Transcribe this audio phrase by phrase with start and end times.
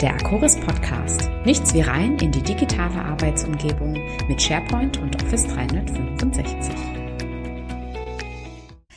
[0.00, 1.28] der Akoris Podcast.
[1.44, 3.92] Nichts wie rein in die digitale Arbeitsumgebung
[4.28, 6.74] mit SharePoint und Office 365.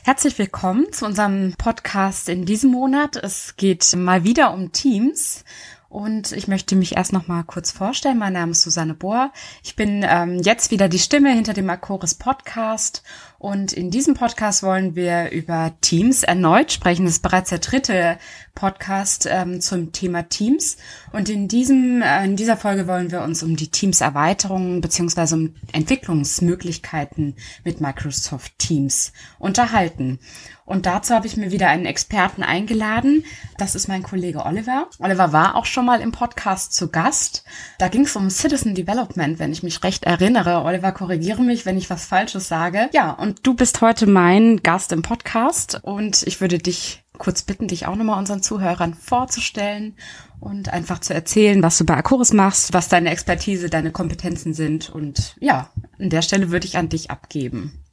[0.02, 3.16] Herzlich willkommen zu unserem Podcast in diesem Monat.
[3.16, 5.44] Es geht mal wieder um Teams
[5.90, 8.18] und ich möchte mich erst noch mal kurz vorstellen.
[8.18, 9.30] Mein Name ist Susanne Bohr.
[9.62, 13.02] Ich bin ähm, jetzt wieder die Stimme hinter dem Akoris Podcast.
[13.44, 17.04] Und in diesem Podcast wollen wir über Teams erneut sprechen.
[17.04, 18.16] Das ist bereits der dritte
[18.54, 20.78] Podcast ähm, zum Thema Teams.
[21.12, 25.54] Und in diesem, äh, in dieser Folge wollen wir uns um die Teams-Erweiterungen beziehungsweise um
[25.72, 30.20] Entwicklungsmöglichkeiten mit Microsoft Teams unterhalten.
[30.66, 33.24] Und dazu habe ich mir wieder einen Experten eingeladen.
[33.58, 34.88] Das ist mein Kollege Oliver.
[34.98, 37.44] Oliver war auch schon mal im Podcast zu Gast.
[37.78, 40.62] Da ging es um Citizen Development, wenn ich mich recht erinnere.
[40.62, 42.88] Oliver, korrigiere mich, wenn ich was Falsches sage.
[42.94, 47.68] Ja, und du bist heute mein Gast im Podcast und ich würde dich kurz bitten,
[47.68, 49.94] dich auch nochmal unseren Zuhörern vorzustellen
[50.40, 54.90] und einfach zu erzählen, was du bei Akoris machst, was deine Expertise, deine Kompetenzen sind.
[54.90, 57.84] Und ja, an der Stelle würde ich an dich abgeben.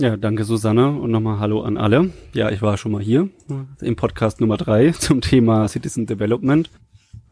[0.00, 2.12] Ja, danke Susanne und nochmal Hallo an alle.
[2.32, 3.28] Ja, ich war schon mal hier
[3.80, 6.68] im Podcast Nummer drei zum Thema Citizen Development.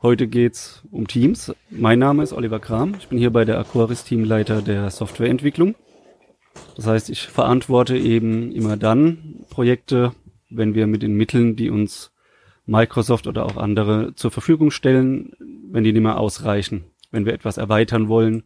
[0.01, 1.53] Heute geht's um Teams.
[1.71, 2.95] Mein Name ist Oliver Kram.
[2.99, 5.75] Ich bin hier bei der Aquaris Teamleiter der Softwareentwicklung.
[6.77, 10.13] Das heißt, ich verantworte eben immer dann Projekte,
[10.51, 12.13] wenn wir mit den Mitteln, die uns
[12.67, 15.33] Microsoft oder auch andere zur Verfügung stellen,
[15.71, 18.45] wenn die nicht mehr ausreichen, wenn wir etwas erweitern wollen.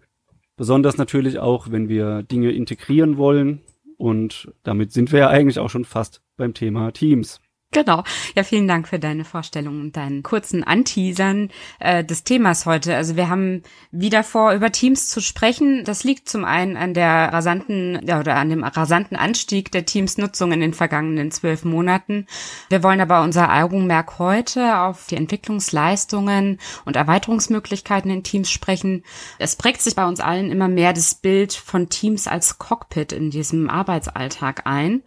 [0.56, 3.60] Besonders natürlich auch, wenn wir Dinge integrieren wollen,
[3.98, 7.40] und damit sind wir ja eigentlich auch schon fast beim Thema Teams.
[7.76, 8.04] Genau.
[8.34, 12.96] Ja, vielen Dank für deine Vorstellung und deinen kurzen Anteasern äh, des Themas heute.
[12.96, 15.84] Also wir haben wieder vor, über Teams zu sprechen.
[15.84, 20.52] Das liegt zum einen an der rasanten ja, oder an dem rasanten Anstieg der Teams-Nutzung
[20.52, 22.26] in den vergangenen zwölf Monaten.
[22.70, 29.04] Wir wollen aber unser Augenmerk heute auf die Entwicklungsleistungen und Erweiterungsmöglichkeiten in Teams sprechen.
[29.38, 33.28] Es prägt sich bei uns allen immer mehr das Bild von Teams als Cockpit in
[33.28, 35.02] diesem Arbeitsalltag ein.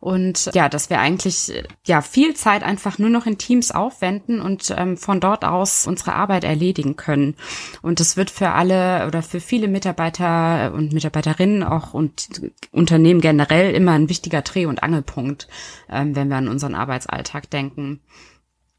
[0.00, 1.52] Und ja, dass wir eigentlich
[1.86, 6.14] ja viel Zeit einfach nur noch in Teams aufwenden und ähm, von dort aus unsere
[6.14, 7.36] Arbeit erledigen können.
[7.82, 13.74] Und das wird für alle oder für viele Mitarbeiter und Mitarbeiterinnen auch und Unternehmen generell
[13.74, 15.48] immer ein wichtiger Dreh- und Angelpunkt,
[15.90, 18.00] ähm, wenn wir an unseren Arbeitsalltag denken.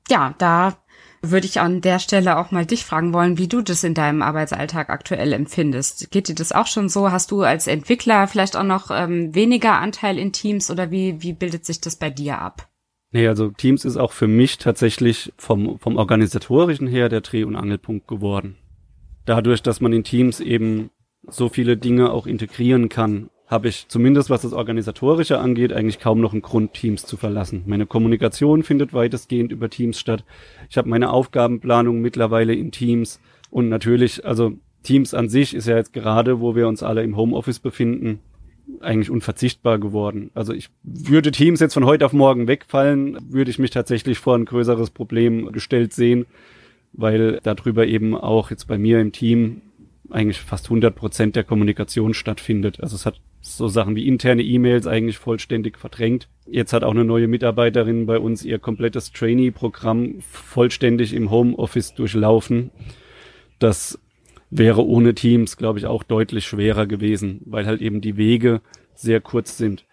[0.10, 0.81] Ja, da
[1.22, 4.22] würde ich an der Stelle auch mal dich fragen wollen, wie du das in deinem
[4.22, 6.10] Arbeitsalltag aktuell empfindest.
[6.12, 7.12] Geht dir das auch schon so?
[7.12, 11.34] Hast du als Entwickler vielleicht auch noch ähm, weniger Anteil in Teams oder wie, wie
[11.34, 12.68] bildet sich das bei dir ab?
[13.12, 17.56] Nee, also Teams ist auch für mich tatsächlich vom, vom organisatorischen her der Dreh- und
[17.56, 18.58] Angelpunkt geworden.
[19.26, 20.90] Dadurch, dass man in Teams eben
[21.28, 26.22] so viele Dinge auch integrieren kann habe ich zumindest was das Organisatorische angeht, eigentlich kaum
[26.22, 27.64] noch einen Grund, Teams zu verlassen.
[27.66, 30.24] Meine Kommunikation findet weitestgehend über Teams statt.
[30.70, 33.20] Ich habe meine Aufgabenplanung mittlerweile in Teams
[33.50, 34.54] und natürlich, also
[34.84, 38.22] Teams an sich ist ja jetzt gerade, wo wir uns alle im Homeoffice befinden,
[38.80, 40.32] eigentlich unverzichtbar geworden.
[40.34, 44.36] Also ich würde Teams jetzt von heute auf morgen wegfallen, würde ich mich tatsächlich vor
[44.36, 46.26] ein größeres Problem gestellt sehen,
[46.94, 49.62] weil darüber eben auch jetzt bei mir im Team
[50.10, 52.80] eigentlich fast 100 Prozent der Kommunikation stattfindet.
[52.80, 56.28] Also es hat so Sachen wie interne E-Mails eigentlich vollständig verdrängt.
[56.46, 62.72] Jetzt hat auch eine neue Mitarbeiterin bei uns ihr komplettes Trainee-Programm vollständig im Homeoffice durchlaufen.
[63.60, 64.00] Das
[64.52, 68.62] wäre ohne Teams, glaube ich, auch deutlich schwerer gewesen, weil halt eben die Wege
[68.94, 69.86] sehr kurz sind.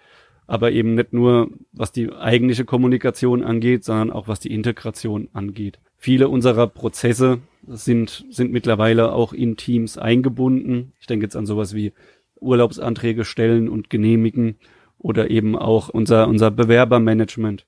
[0.47, 5.79] Aber eben nicht nur, was die eigentliche Kommunikation angeht, sondern auch was die Integration angeht.
[5.97, 10.93] Viele unserer Prozesse sind, sind mittlerweile auch in Teams eingebunden.
[11.01, 11.93] Ich denke jetzt an sowas wie
[12.41, 14.59] Urlaubsanträge stellen und genehmigen
[14.99, 17.67] oder eben auch unser, unser Bewerbermanagement.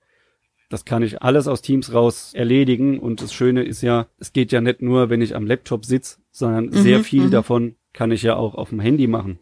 [0.68, 4.52] Das kann ich alles aus Teams raus erledigen und das Schöne ist ja, es geht
[4.52, 7.30] ja nicht nur, wenn ich am Laptop sitze, sondern mhm, sehr viel mhm.
[7.32, 9.40] davon kann ich ja auch auf dem Handy machen.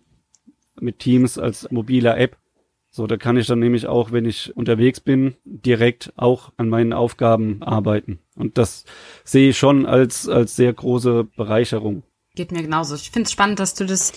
[0.81, 2.39] Mit Teams als mobiler App.
[2.91, 6.95] So, da kann ich dann nämlich auch, wenn ich unterwegs bin, direkt auch an meinen
[6.95, 8.21] Aufgaben arbeiten.
[8.35, 8.87] Und das
[9.25, 12.05] sehe ich schon als, als sehr große Bereicherung.
[12.35, 12.95] Geht mir genauso.
[12.95, 14.13] Ich finde es spannend, dass du das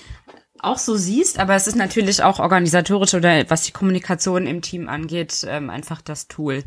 [0.63, 4.87] auch so siehst, aber es ist natürlich auch organisatorisch oder was die Kommunikation im Team
[4.89, 6.63] angeht, ähm, einfach das Tool.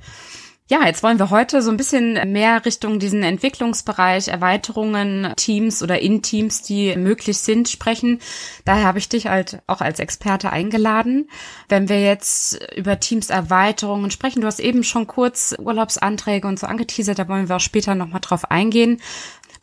[0.66, 6.00] Ja, jetzt wollen wir heute so ein bisschen mehr Richtung diesen Entwicklungsbereich, Erweiterungen, Teams oder
[6.00, 8.18] in Teams, die möglich sind, sprechen.
[8.64, 11.28] Daher habe ich dich halt auch als Experte eingeladen.
[11.68, 17.18] Wenn wir jetzt über Teams-Erweiterungen sprechen, du hast eben schon kurz Urlaubsanträge und so angeteasert,
[17.18, 19.02] da wollen wir auch später nochmal drauf eingehen.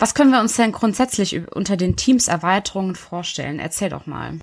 [0.02, 3.60] Was können wir uns denn grundsätzlich unter den Teams-Erweiterungen vorstellen?
[3.60, 4.40] Erzähl doch mal.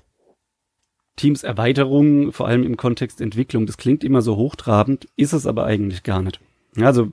[1.17, 6.03] Teams-Erweiterungen, vor allem im Kontext Entwicklung, das klingt immer so hochtrabend, ist es aber eigentlich
[6.03, 6.39] gar nicht.
[6.79, 7.09] Also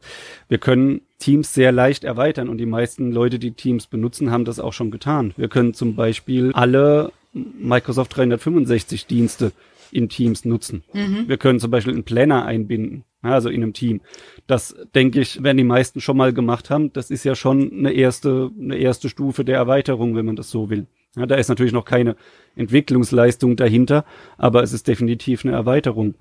[0.48, 4.60] wir können Teams sehr leicht erweitern und die meisten Leute, die Teams benutzen, haben das
[4.60, 5.34] auch schon getan.
[5.36, 9.50] Wir können zum Beispiel alle Microsoft 365 Dienste
[9.90, 10.84] in Teams nutzen.
[10.92, 11.26] Mhm.
[11.26, 13.02] Wir können zum Beispiel einen Planner einbinden,
[13.32, 14.00] also in einem Team.
[14.46, 16.92] Das denke ich, werden die meisten schon mal gemacht haben.
[16.92, 20.70] Das ist ja schon eine erste, eine erste Stufe der Erweiterung, wenn man das so
[20.70, 20.86] will.
[21.16, 22.16] Ja, da ist natürlich noch keine
[22.56, 24.04] Entwicklungsleistung dahinter,
[24.36, 26.14] aber es ist definitiv eine Erweiterung.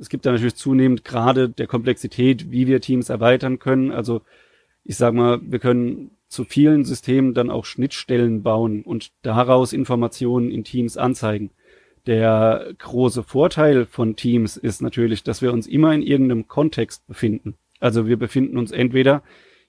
[0.00, 3.92] Es gibt da natürlich zunehmend gerade der Komplexität, wie wir Teams erweitern können.
[3.92, 4.22] Also
[4.84, 10.50] ich sage mal, wir können zu vielen Systemen dann auch Schnittstellen bauen und daraus Informationen
[10.50, 11.50] in Teams anzeigen.
[12.06, 17.54] Der große Vorteil von Teams ist natürlich, dass wir uns immer in irgendeinem Kontext befinden.
[17.78, 19.22] Also wir befinden uns entweder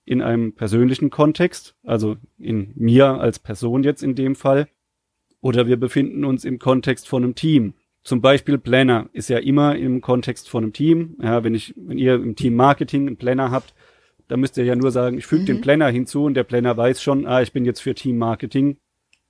[0.06, 4.68] in einem persönlichen Kontext, also in mir als Person jetzt in dem Fall,
[5.42, 7.74] oder wir befinden uns im Kontext von einem Team.
[8.04, 11.16] Zum Beispiel Planner ist ja immer im Kontext von einem Team.
[11.22, 13.74] Ja, wenn ich, wenn ihr im Team Marketing einen Planner habt,
[14.28, 15.48] dann müsst ihr ja nur sagen, ich füge mhm.
[15.48, 18.78] den Planner hinzu und der Planner weiß schon, ah, ich bin jetzt für Team Marketing,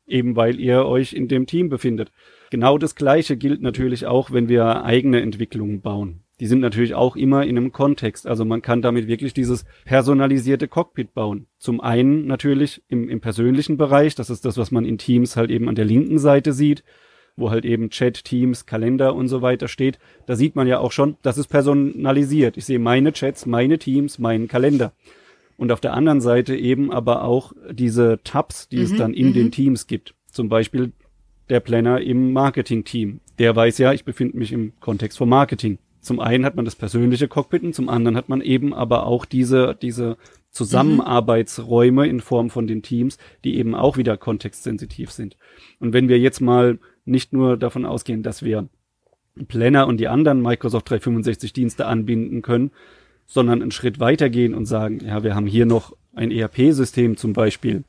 [0.08, 2.12] eben weil ihr euch in dem Team befindet.
[2.52, 6.22] Genau das Gleiche gilt natürlich auch, wenn wir eigene Entwicklungen bauen.
[6.40, 8.28] Die sind natürlich auch immer in einem Kontext.
[8.28, 11.48] Also man kann damit wirklich dieses personalisierte Cockpit bauen.
[11.58, 15.52] Zum einen natürlich im, im persönlichen Bereich, das ist das, was man in Teams halt
[15.52, 16.84] eben an der linken Seite sieht
[17.36, 20.92] wo halt eben Chat, Teams, Kalender und so weiter steht, da sieht man ja auch
[20.92, 22.58] schon, das ist personalisiert.
[22.58, 24.94] Ich sehe meine Chats, meine Teams, meinen Kalender.
[25.58, 29.30] Und auf der anderen Seite eben aber auch diese Tabs, die mhm, es dann in
[29.30, 29.34] mhm.
[29.34, 30.16] den Teams gibt.
[30.30, 30.92] Zum Beispiel
[31.50, 33.20] der Planner im Marketing-Team.
[33.40, 35.78] Der weiß ja, ich befinde mich im Kontext von Marketing.
[36.00, 39.26] Zum einen hat man das persönliche Cockpit und zum anderen hat man eben aber auch
[39.26, 40.18] diese, diese
[40.52, 45.38] Zusammenarbeitsräume in Form von den Teams, die eben auch wieder kontextsensitiv sind.
[45.80, 48.68] Und wenn wir jetzt mal nicht nur davon ausgehen, dass wir
[49.48, 52.72] Planner und die anderen Microsoft 365 Dienste anbinden können,
[53.26, 57.84] sondern einen Schritt weitergehen und sagen, ja, wir haben hier noch ein ERP-System zum Beispiel,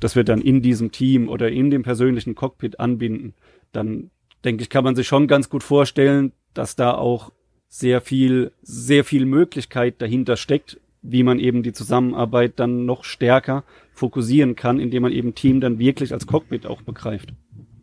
[0.00, 3.34] das wir dann in diesem Team oder in dem persönlichen Cockpit anbinden,
[3.72, 4.10] dann
[4.44, 7.32] denke ich, kann man sich schon ganz gut vorstellen, dass da auch
[7.68, 13.64] sehr viel, sehr viel Möglichkeit dahinter steckt, wie man eben die Zusammenarbeit dann noch stärker
[13.92, 17.32] fokussieren kann, indem man eben Team dann wirklich als Cockpit auch begreift.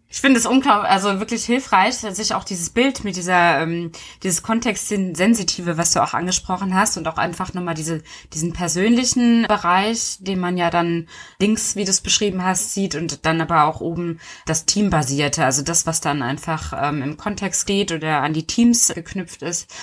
[0.07, 3.91] Ich finde es unglaublich, also wirklich hilfreich, sich auch dieses Bild mit dieser, ähm,
[4.23, 10.17] dieses Kontextsensitive, was du auch angesprochen hast und auch einfach nochmal diese, diesen persönlichen Bereich,
[10.19, 11.07] den man ja dann
[11.39, 15.63] links, wie du es beschrieben hast, sieht und dann aber auch oben das Teambasierte, also
[15.63, 19.73] das, was dann einfach ähm, im Kontext steht oder an die Teams geknüpft ist.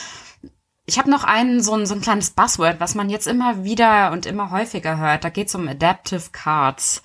[0.93, 4.13] Ich habe noch einen so ein, so ein kleines Buzzword, was man jetzt immer wieder
[4.13, 5.25] und immer häufiger hört.
[5.25, 7.03] Da geht es um Adaptive Cards.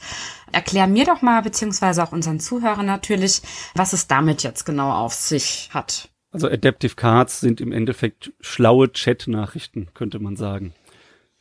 [0.52, 3.42] Erklär mir doch mal, beziehungsweise auch unseren Zuhörern natürlich,
[3.76, 6.10] was es damit jetzt genau auf sich hat.
[6.34, 10.74] Also Adaptive Cards sind im Endeffekt schlaue Chat-Nachrichten, könnte man sagen.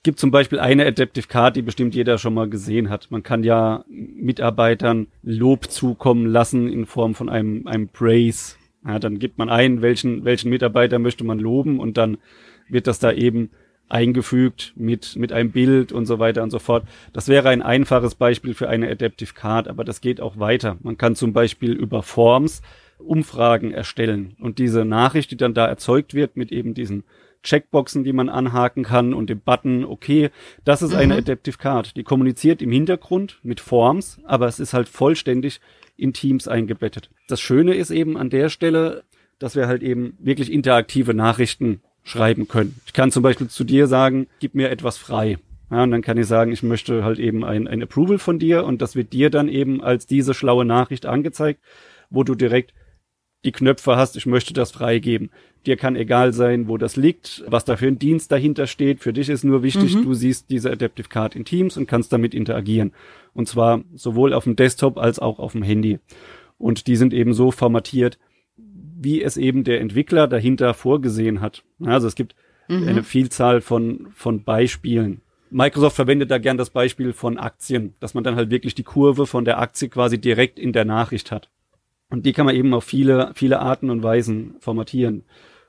[0.05, 3.11] Gibt zum Beispiel eine Adaptive Card, die bestimmt jeder schon mal gesehen hat.
[3.11, 8.55] Man kann ja Mitarbeitern Lob zukommen lassen in Form von einem, einem Praise
[8.87, 12.19] ja, dann gibt man ein, welchen, welchen Mitarbeiter möchte man loben und dann
[12.69, 13.51] wird das da eben
[13.89, 16.85] eingefügt mit, mit einem Bild und so weiter und so fort.
[17.13, 20.77] Das wäre ein einfaches Beispiel für eine Adaptive Card, aber das geht auch weiter.
[20.83, 22.63] Man kann zum Beispiel über Forms
[22.99, 27.05] Umfragen erstellen und diese Nachricht, die dann da erzeugt wird mit eben diesen
[27.43, 30.31] Checkboxen, die man anhaken kann und dem Button, okay,
[30.65, 30.99] das ist mhm.
[30.99, 31.97] eine Adaptive Card.
[31.97, 35.61] Die kommuniziert im Hintergrund mit Forms, aber es ist halt vollständig
[35.97, 37.11] in Teams eingebettet.
[37.29, 39.05] Das Schöne ist eben an der Stelle,
[39.39, 42.81] dass wir halt eben wirklich interaktive Nachrichten schreiben können.
[42.87, 45.39] Ich kann zum Beispiel zu dir sagen, gib mir etwas frei.
[45.71, 48.65] Ja, und dann kann ich sagen, ich möchte halt eben ein, ein Approval von dir
[48.65, 51.61] und das wird dir dann eben als diese schlaue Nachricht angezeigt,
[52.09, 52.73] wo du direkt
[53.47, 55.31] die Knöpfe hast, ich möchte das freigeben.
[55.65, 59.01] Dir kann egal sein, wo das liegt, was da für ein Dienst dahinter steht.
[59.01, 60.05] Für dich ist nur wichtig, mhm.
[60.05, 62.93] du siehst diese Adaptive Card in Teams und kannst damit interagieren.
[63.35, 65.99] Und zwar sowohl auf dem Desktop als auch auf dem Handy.
[66.59, 68.19] Und die sind eben so formatiert,
[68.57, 71.65] wie es eben der Entwickler dahinter vorgesehen hat.
[71.85, 72.35] Also es gibt
[72.69, 72.89] mhm.
[72.89, 75.21] eine Vielzahl von, von Beispielen.
[75.51, 79.27] Microsoft verwendet da gern das Beispiel von Aktien, dass man dann halt wirklich die Kurve
[79.27, 81.51] von der Aktie quasi direkt in der Nachricht hat.
[82.11, 85.25] Und die kann man eben auf viele, viele Arten und Weisen formatieren.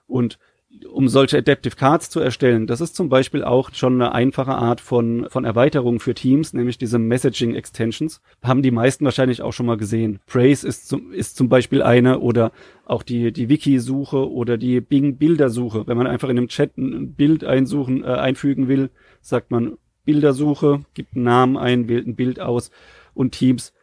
[0.06, 0.38] Und
[0.86, 4.82] um solche Adaptive Cards zu erstellen, das ist zum Beispiel auch schon eine einfache Art
[4.82, 8.22] von, von Erweiterung für Teams, nämlich diese Messaging Extensions.
[8.44, 10.20] Haben die meisten wahrscheinlich auch schon mal gesehen.
[10.28, 12.52] Praise ist zum, ist zum Beispiel eine oder
[12.86, 15.88] auch die, die Wiki-Suche oder die Bing-Bildersuche.
[15.88, 18.90] Wenn man einfach in einem Chat ein Bild einsuchen, äh, einfügen will,
[19.22, 22.72] sagt man Bildersuche, gibt einen Namen ein, wählt ein Bild aus
[23.14, 23.74] und Teams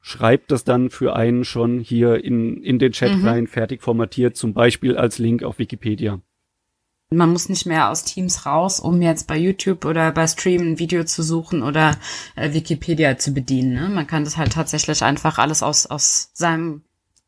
[0.00, 3.26] schreibt das dann für einen schon hier in, in den Chat mhm.
[3.26, 6.20] rein, fertig formatiert, zum Beispiel als Link auf Wikipedia.
[7.12, 10.78] Man muss nicht mehr aus Teams raus, um jetzt bei YouTube oder bei Stream ein
[10.78, 11.96] Video zu suchen oder
[12.36, 13.72] äh, Wikipedia zu bedienen.
[13.72, 13.88] Ne?
[13.88, 16.84] Man kann das halt tatsächlich einfach alles aus, aus seinem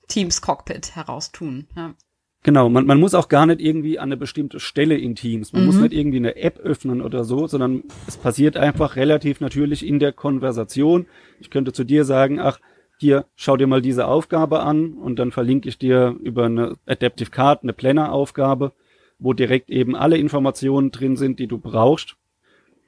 [0.06, 1.66] Teams Cockpit heraus tun.
[1.74, 1.94] Ja.
[2.44, 5.52] Genau, man, man muss auch gar nicht irgendwie an eine bestimmte Stelle in Teams.
[5.52, 5.66] Man mhm.
[5.66, 10.00] muss nicht irgendwie eine App öffnen oder so, sondern es passiert einfach relativ natürlich in
[10.00, 11.06] der Konversation.
[11.40, 12.58] Ich könnte zu dir sagen, ach,
[12.98, 17.30] hier, schau dir mal diese Aufgabe an und dann verlinke ich dir über eine Adaptive
[17.30, 18.72] Card eine Planner-Aufgabe,
[19.18, 22.16] wo direkt eben alle Informationen drin sind, die du brauchst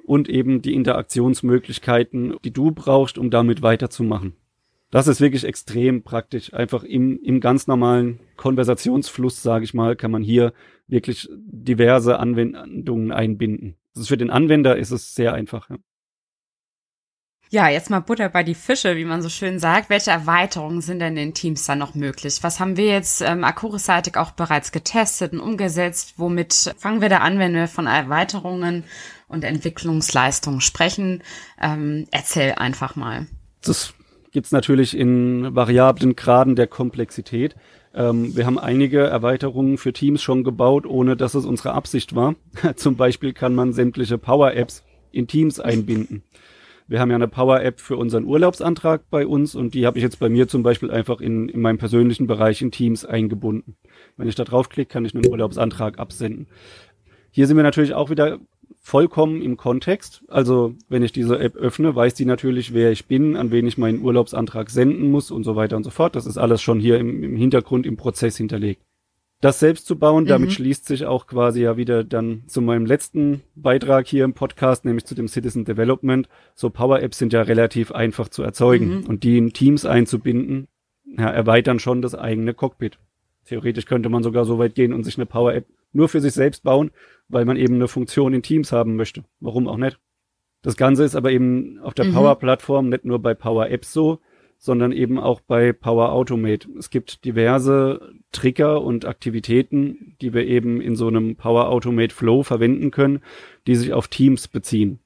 [0.05, 4.35] und eben die Interaktionsmöglichkeiten, die du brauchst, um damit weiterzumachen.
[4.95, 6.55] Das ist wirklich extrem praktisch.
[6.55, 10.53] Einfach im, im ganz normalen Konversationsfluss, sage ich mal, kann man hier
[10.87, 13.75] wirklich diverse Anwendungen einbinden.
[13.93, 15.69] Das ist für den Anwender ist es sehr einfach.
[15.69, 15.79] Ja.
[17.51, 19.91] Ja, jetzt mal Butter bei die Fische, wie man so schön sagt.
[19.91, 22.39] Welche Erweiterungen sind denn in Teams da noch möglich?
[22.43, 26.15] Was haben wir jetzt ähm, Akuris-seitig auch bereits getestet und umgesetzt?
[26.19, 28.85] Womit fangen wir da an, wenn wir von Erweiterungen
[29.27, 31.25] und Entwicklungsleistungen sprechen?
[31.61, 33.27] Ähm, erzähl einfach mal.
[33.61, 33.93] Das
[34.35, 37.55] gibt's natürlich in variablen Graden der Komplexität.
[37.95, 42.35] Ähm, wir haben einige Erweiterungen für Teams schon gebaut, ohne dass es unsere Absicht war.
[42.77, 46.25] Zum Beispiel kann man sämtliche Power-Apps in Teams einbinden.
[46.89, 50.19] Wir haben ja eine Power-App für unseren Urlaubsantrag bei uns und die habe ich jetzt
[50.19, 53.77] bei mir zum Beispiel einfach in, in meinem persönlichen Bereich in Teams eingebunden.
[54.17, 56.49] Wenn ich da draufklicke, kann ich einen Urlaubsantrag absenden.
[57.31, 58.39] Hier sind wir natürlich auch wieder
[58.85, 60.23] vollkommen im Kontext.
[60.29, 63.79] Also wenn ich diese App öffne, weiß die natürlich, wer ich bin, an wen ich
[63.79, 66.15] meinen Urlaubsantrag senden muss und so weiter und so fort.
[66.15, 68.83] Das ist alles schon hier im, im Hintergrund im Prozess hinterlegt.
[69.41, 70.53] Das selbst zu bauen, damit mhm.
[70.53, 75.07] schließt sich auch quasi ja wieder dann zu meinem letzten Beitrag hier im Podcast, nämlich
[75.07, 76.29] zu dem Citizen Development.
[76.55, 79.07] So Power Apps sind ja relativ einfach zu erzeugen mhm.
[79.07, 80.69] und die in Teams einzubinden,
[81.07, 82.99] ja, erweitern schon das eigene Cockpit.
[83.47, 86.33] Theoretisch könnte man sogar so weit gehen und sich eine Power App nur für sich
[86.33, 86.91] selbst bauen,
[87.29, 89.25] weil man eben eine Funktion in Teams haben möchte.
[89.41, 89.99] Warum auch nicht?
[90.63, 92.15] Das Ganze ist aber eben auf der mhm.
[92.15, 94.21] Power-Plattform nicht nur bei Power Apps so,
[94.59, 96.69] sondern eben auch bei Power Automate.
[96.79, 102.43] Es gibt diverse Trigger und Aktivitäten, die wir eben in so einem Power Automate Flow
[102.43, 103.21] verwenden können,
[103.67, 105.01] die sich auf Teams beziehen.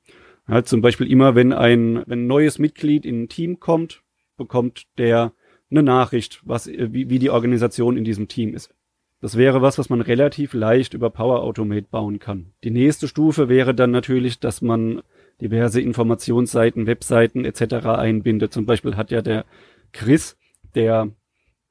[0.49, 4.03] Ja, zum Beispiel immer, wenn ein, wenn ein neues Mitglied in ein Team kommt,
[4.37, 5.33] bekommt der
[5.71, 8.73] eine Nachricht, was, wie, wie die Organisation in diesem Team ist.
[9.21, 12.53] Das wäre was, was man relativ leicht über Power Automate bauen kann.
[12.63, 15.03] Die nächste Stufe wäre dann natürlich, dass man
[15.41, 17.87] diverse Informationsseiten, Webseiten etc.
[17.87, 18.53] einbindet.
[18.53, 19.45] Zum Beispiel hat ja der
[19.93, 20.37] Chris,
[20.75, 21.11] der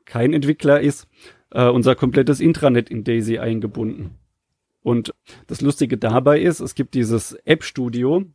[0.05, 1.07] kein Entwickler ist,
[1.51, 4.15] äh, unser komplettes Intranet in Daisy eingebunden.
[4.81, 5.13] Und
[5.47, 8.25] das Lustige dabei ist, es gibt dieses App Studio,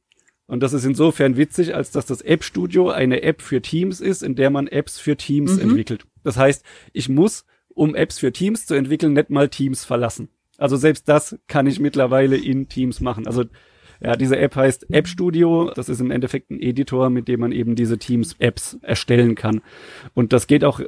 [0.46, 4.22] und das ist insofern witzig, als dass das App Studio eine App für Teams ist,
[4.22, 5.62] in der man Apps für Teams mhm.
[5.62, 6.04] entwickelt.
[6.24, 10.28] Das heißt, ich muss um Apps für Teams zu entwickeln, nicht mal Teams verlassen.
[10.58, 13.26] Also selbst das kann ich mittlerweile in Teams machen.
[13.26, 13.44] Also
[14.00, 15.70] ja, diese App heißt App Studio.
[15.74, 19.62] Das ist im Endeffekt ein Editor, mit dem man eben diese Teams-Apps erstellen kann.
[20.12, 20.80] Und das geht auch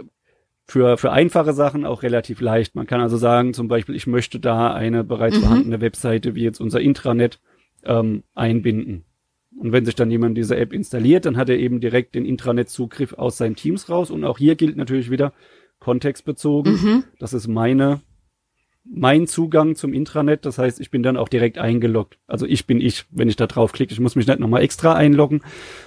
[0.66, 2.74] für, für einfache Sachen auch relativ leicht.
[2.74, 5.42] Man kann also sagen, zum Beispiel, ich möchte da eine bereits mhm.
[5.42, 7.40] vorhandene Webseite wie jetzt unser Intranet
[7.84, 9.04] ähm, einbinden.
[9.56, 13.12] Und wenn sich dann jemand diese App installiert, dann hat er eben direkt den Intranet-Zugriff
[13.12, 14.10] aus seinen Teams raus.
[14.10, 15.32] Und auch hier gilt natürlich wieder,
[15.84, 16.72] kontextbezogen.
[16.72, 17.04] Mhm.
[17.18, 18.00] Das ist meine,
[18.84, 20.46] mein Zugang zum Intranet.
[20.46, 22.18] Das heißt, ich bin dann auch direkt eingeloggt.
[22.26, 23.92] Also ich bin ich, wenn ich da draufklicke.
[23.92, 25.42] Ich muss mich nicht nochmal extra einloggen.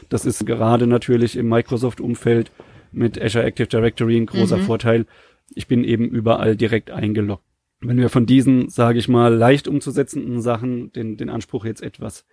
[0.10, 2.52] Das ist gerade natürlich im Microsoft-Umfeld
[2.92, 4.62] mit Azure Active Directory ein großer mhm.
[4.62, 5.06] Vorteil.
[5.56, 7.44] Ich bin eben überall direkt eingeloggt.
[7.80, 12.26] Wenn wir von diesen, sage ich mal, leicht umzusetzenden Sachen den, den Anspruch jetzt etwas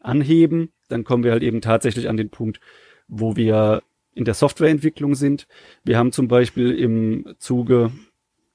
[0.00, 2.60] anheben, dann kommen wir halt eben tatsächlich an den Punkt,
[3.08, 3.82] wo wir
[4.14, 5.46] in der Softwareentwicklung sind.
[5.84, 7.92] Wir haben zum Beispiel im Zuge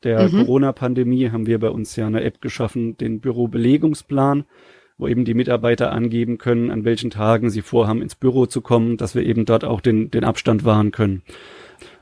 [0.03, 0.39] der mhm.
[0.39, 4.45] Corona-Pandemie haben wir bei uns ja eine App geschaffen, den Bürobelegungsplan,
[4.97, 8.97] wo eben die Mitarbeiter angeben können, an welchen Tagen sie vorhaben, ins Büro zu kommen,
[8.97, 11.23] dass wir eben dort auch den, den Abstand wahren können.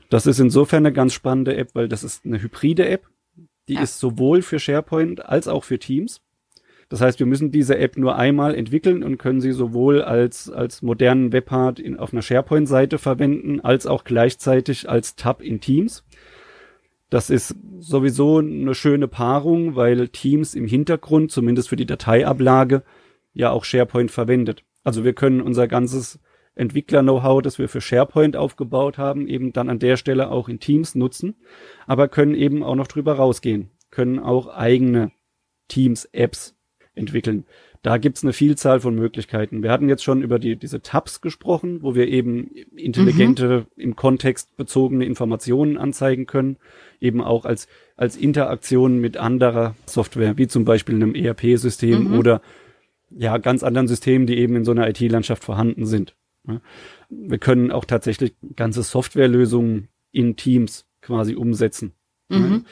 [0.08, 3.06] Das ist insofern eine ganz spannende App, weil das ist eine hybride App.
[3.68, 3.82] Die ja.
[3.82, 6.20] ist sowohl für SharePoint als auch für Teams.
[6.88, 10.82] Das heißt, wir müssen diese App nur einmal entwickeln und können sie sowohl als, als
[10.82, 16.04] modernen Webpart in, auf einer SharePoint-Seite verwenden, als auch gleichzeitig als Tab in Teams.
[17.10, 22.82] Das ist sowieso eine schöne Paarung, weil Teams im Hintergrund, zumindest für die Dateiablage,
[23.32, 24.64] ja auch SharePoint verwendet.
[24.84, 26.20] Also wir können unser ganzes
[26.54, 30.94] Entwickler-Know-how, das wir für SharePoint aufgebaut haben, eben dann an der Stelle auch in Teams
[30.94, 31.36] nutzen,
[31.86, 35.12] aber können eben auch noch drüber rausgehen, können auch eigene
[35.68, 36.55] Teams-Apps
[36.96, 37.44] entwickeln.
[37.82, 39.62] da gibt's eine Vielzahl von Möglichkeiten.
[39.62, 43.82] Wir hatten jetzt schon über die, diese Tabs gesprochen, wo wir eben intelligente, mhm.
[43.82, 46.56] im Kontext bezogene Informationen anzeigen können,
[47.00, 52.18] eben auch als, als Interaktion mit anderer Software, wie zum Beispiel einem ERP-System mhm.
[52.18, 52.40] oder
[53.10, 56.16] ja, ganz anderen Systemen, die eben in so einer IT-Landschaft vorhanden sind.
[57.08, 61.92] Wir können auch tatsächlich ganze Softwarelösungen in Teams quasi umsetzen.
[62.28, 62.64] Mhm.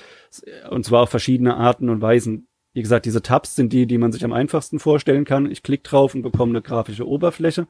[0.71, 2.49] Und zwar auf verschiedene Arten und Weisen.
[2.75, 5.51] Wie gesagt, diese Tabs sind die, die man sich am einfachsten vorstellen kann.
[5.51, 7.69] Ich klicke drauf und bekomme eine grafische Oberfläche.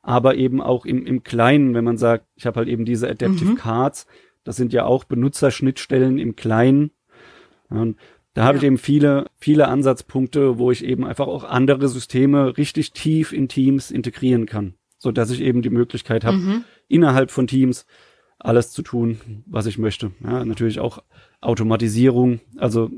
[0.00, 3.50] Aber eben auch im, im Kleinen, wenn man sagt, ich habe halt eben diese Adaptive
[3.50, 3.56] mhm.
[3.56, 4.06] Cards,
[4.44, 6.92] das sind ja auch Benutzerschnittstellen im Kleinen.
[7.68, 7.96] Und
[8.34, 8.46] da ja.
[8.46, 13.32] habe ich eben viele, viele Ansatzpunkte, wo ich eben einfach auch andere Systeme richtig tief
[13.32, 16.64] in Teams integrieren kann, so dass ich eben die Möglichkeit habe, mhm.
[16.86, 17.86] innerhalb von Teams
[18.38, 20.12] alles zu tun, was ich möchte.
[20.22, 21.02] Ja, natürlich auch
[21.40, 22.40] Automatisierung.
[22.56, 22.90] Also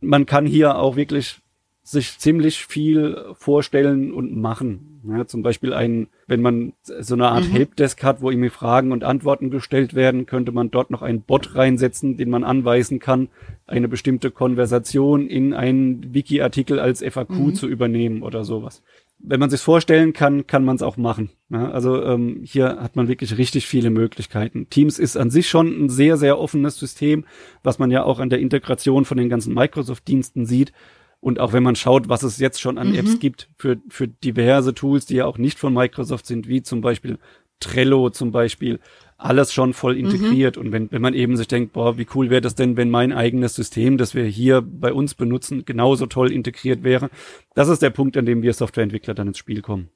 [0.00, 1.40] man kann hier auch wirklich
[1.82, 5.00] sich ziemlich viel vorstellen und machen.
[5.08, 7.52] Ja, zum Beispiel ein, wenn man so eine Art mhm.
[7.52, 11.54] Helpdesk hat, wo irgendwie Fragen und Antworten gestellt werden, könnte man dort noch einen Bot
[11.56, 13.28] reinsetzen, den man anweisen kann,
[13.66, 17.54] eine bestimmte Konversation in einen Wiki-Artikel als FAQ mhm.
[17.54, 18.82] zu übernehmen oder sowas.
[19.22, 21.30] Wenn man sich vorstellen kann, kann man es auch machen.
[21.50, 24.68] Ja, also ähm, hier hat man wirklich richtig viele Möglichkeiten.
[24.70, 27.24] Teams ist an sich schon ein sehr, sehr offenes System,
[27.62, 30.72] was man ja auch an der Integration von den ganzen Microsoft-Diensten sieht.
[31.20, 32.94] Und auch wenn man schaut, was es jetzt schon an mhm.
[32.94, 36.80] Apps gibt für, für diverse Tools, die ja auch nicht von Microsoft sind, wie zum
[36.80, 37.18] Beispiel
[37.60, 38.80] Trello zum Beispiel,
[39.20, 40.06] alles schon voll mhm.
[40.06, 40.56] integriert.
[40.56, 40.62] Mhm.
[40.62, 43.12] Und wenn, wenn man eben sich denkt, boah, wie cool wäre das denn, wenn mein
[43.12, 47.10] eigenes System, das wir hier bei uns benutzen, genauso toll integriert wäre.
[47.54, 49.90] Das ist der Punkt, an dem wir Softwareentwickler dann ins Spiel kommen.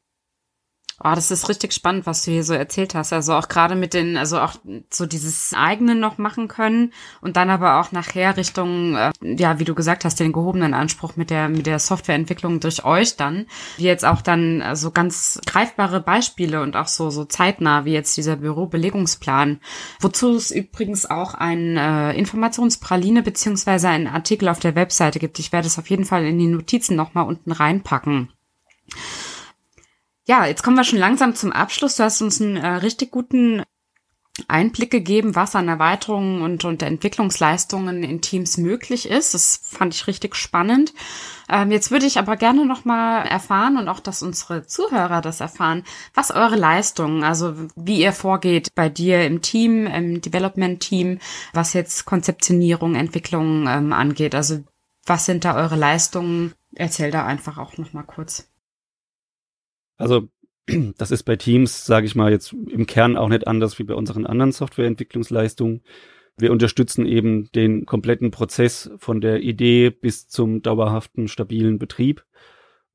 [1.02, 3.12] Oh, das ist richtig spannend, was du hier so erzählt hast.
[3.12, 4.54] Also auch gerade mit den, also auch
[4.90, 9.64] so dieses eigene noch machen können und dann aber auch nachher Richtung, äh, ja, wie
[9.64, 13.46] du gesagt hast, den gehobenen Anspruch mit der mit der Softwareentwicklung durch euch dann,
[13.76, 17.92] wie jetzt auch dann so also ganz greifbare Beispiele und auch so so zeitnah wie
[17.92, 19.60] jetzt dieser Bürobelegungsplan,
[20.00, 25.40] wozu es übrigens auch ein äh, Informationspraline beziehungsweise einen Artikel auf der Webseite gibt.
[25.40, 28.28] Ich werde es auf jeden Fall in die Notizen noch mal unten reinpacken.
[30.26, 31.96] Ja, jetzt kommen wir schon langsam zum Abschluss.
[31.96, 33.62] Du hast uns einen äh, richtig guten
[34.48, 39.34] Einblick gegeben, was an Erweiterungen und, und Entwicklungsleistungen in Teams möglich ist.
[39.34, 40.92] Das fand ich richtig spannend.
[41.48, 45.40] Ähm, jetzt würde ich aber gerne noch mal erfahren und auch, dass unsere Zuhörer das
[45.40, 45.84] erfahren,
[46.14, 51.18] was eure Leistungen, also wie ihr vorgeht bei dir im Team, im Development-Team,
[51.52, 54.34] was jetzt Konzeptionierung, Entwicklung ähm, angeht.
[54.34, 54.64] Also
[55.06, 56.54] was sind da eure Leistungen?
[56.74, 58.48] Erzähl da einfach auch noch mal kurz.
[59.96, 60.28] Also
[60.98, 63.94] das ist bei Teams, sage ich mal, jetzt im Kern auch nicht anders wie bei
[63.94, 65.82] unseren anderen Softwareentwicklungsleistungen.
[66.36, 72.24] Wir unterstützen eben den kompletten Prozess von der Idee bis zum dauerhaften, stabilen Betrieb.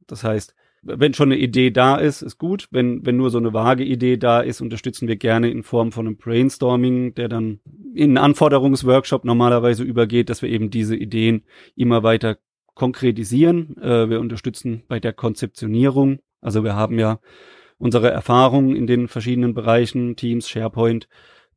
[0.08, 2.68] Das heißt, wenn schon eine Idee da ist, ist gut.
[2.72, 6.08] Wenn, wenn nur so eine vage Idee da ist, unterstützen wir gerne in Form von
[6.08, 7.60] einem Brainstorming, der dann
[7.94, 11.44] in einen Anforderungsworkshop normalerweise übergeht, dass wir eben diese Ideen
[11.76, 12.38] immer weiter
[12.76, 13.76] konkretisieren.
[13.78, 17.20] Äh, wir unterstützen bei der Konzeptionierung also wir haben ja
[17.78, 21.08] unsere Erfahrungen in den verschiedenen Bereichen, Teams, SharePoint,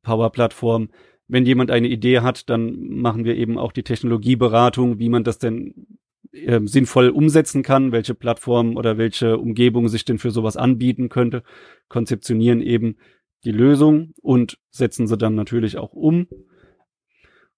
[0.03, 0.91] Power Plattform.
[1.29, 5.39] Wenn jemand eine Idee hat, dann machen wir eben auch die Technologieberatung, wie man das
[5.39, 5.99] denn
[6.33, 11.43] äh, sinnvoll umsetzen kann, welche Plattform oder welche Umgebung sich denn für sowas anbieten könnte,
[11.89, 12.97] konzeptionieren eben
[13.45, 16.27] die Lösung und setzen sie dann natürlich auch um.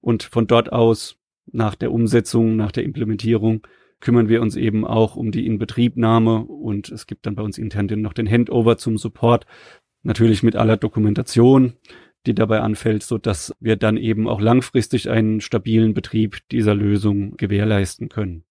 [0.00, 3.66] Und von dort aus, nach der Umsetzung, nach der Implementierung,
[4.04, 7.86] kümmern wir uns eben auch um die Inbetriebnahme und es gibt dann bei uns intern
[8.02, 9.46] noch den Handover zum Support,
[10.02, 11.72] natürlich mit aller Dokumentation,
[12.26, 17.38] die dabei anfällt, so dass wir dann eben auch langfristig einen stabilen Betrieb dieser Lösung
[17.38, 18.44] gewährleisten können.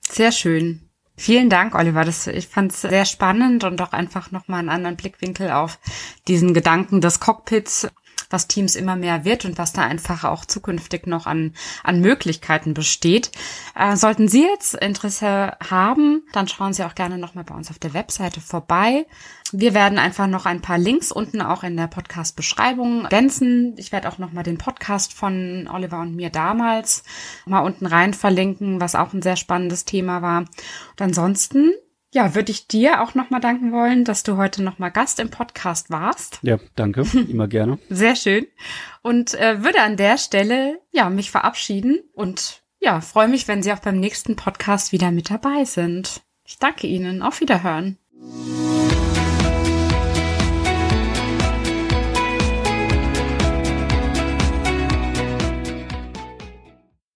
[0.00, 0.90] Sehr schön.
[1.16, 2.04] Vielen Dank, Oliver.
[2.04, 5.78] Das, ich fand es sehr spannend und auch einfach nochmal einen anderen Blickwinkel auf
[6.26, 7.88] diesen Gedanken des Cockpits
[8.30, 12.74] was Teams immer mehr wird und was da einfach auch zukünftig noch an, an Möglichkeiten
[12.74, 13.30] besteht.
[13.74, 17.78] Äh, sollten Sie jetzt Interesse haben, dann schauen Sie auch gerne nochmal bei uns auf
[17.78, 19.06] der Webseite vorbei.
[19.52, 23.74] Wir werden einfach noch ein paar Links unten auch in der Podcast-Beschreibung ergänzen.
[23.76, 27.04] Ich werde auch nochmal den Podcast von Oliver und mir damals
[27.44, 30.40] mal unten rein verlinken, was auch ein sehr spannendes Thema war.
[30.40, 31.72] Und ansonsten
[32.12, 35.90] ja, würde ich dir auch nochmal danken wollen, dass du heute nochmal Gast im Podcast
[35.90, 36.38] warst.
[36.42, 37.78] Ja, danke, immer gerne.
[37.88, 38.46] Sehr schön.
[39.02, 43.72] Und äh, würde an der Stelle ja mich verabschieden und ja, freue mich, wenn Sie
[43.72, 46.22] auch beim nächsten Podcast wieder mit dabei sind.
[46.44, 47.22] Ich danke Ihnen.
[47.22, 47.98] Auf Wiederhören.